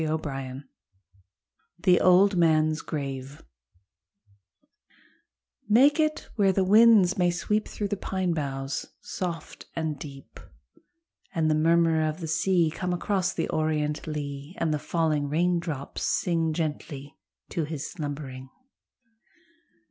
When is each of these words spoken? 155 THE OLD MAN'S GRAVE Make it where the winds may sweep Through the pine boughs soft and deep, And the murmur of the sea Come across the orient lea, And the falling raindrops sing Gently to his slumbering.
155 0.01 0.63
THE 1.83 1.99
OLD 2.01 2.35
MAN'S 2.35 2.81
GRAVE 2.81 3.43
Make 5.69 5.99
it 5.99 6.27
where 6.35 6.51
the 6.51 6.63
winds 6.63 7.19
may 7.19 7.29
sweep 7.29 7.67
Through 7.67 7.89
the 7.89 7.95
pine 7.97 8.33
boughs 8.33 8.87
soft 8.99 9.67
and 9.75 9.99
deep, 9.99 10.39
And 11.35 11.51
the 11.51 11.53
murmur 11.53 12.01
of 12.07 12.19
the 12.19 12.27
sea 12.27 12.71
Come 12.71 12.93
across 12.93 13.31
the 13.33 13.47
orient 13.49 14.07
lea, 14.07 14.55
And 14.57 14.73
the 14.73 14.79
falling 14.79 15.29
raindrops 15.29 16.01
sing 16.01 16.51
Gently 16.53 17.15
to 17.49 17.65
his 17.65 17.91
slumbering. 17.91 18.49